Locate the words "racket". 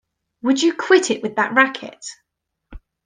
1.53-2.03